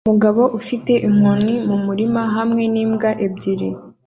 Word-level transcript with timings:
Umugabo 0.07 0.41
ufite 0.59 0.91
inkoni 1.07 1.53
mu 1.67 1.77
murima 1.85 2.21
hamwe 2.35 2.63
n'imbwa 2.73 3.09
ebyiri 3.25 3.69